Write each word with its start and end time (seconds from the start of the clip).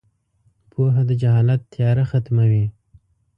•پوهه 0.71 1.01
د 1.09 1.11
جهالت 1.21 1.61
تیاره 1.73 2.03
ختموي. 2.11 2.65